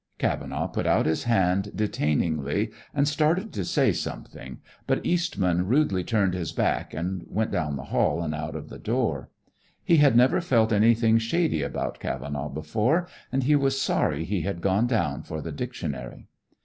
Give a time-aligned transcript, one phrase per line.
[0.17, 6.33] Cavenaugh put out his hand detainingly and started to say something; but Eastman rudely turned
[6.33, 9.29] his back and went down the hall and out of the door.
[9.83, 14.59] He had never felt anything shady about Cavenaugh before, and he was sorry he had
[14.59, 16.25] gone down for the dictionary.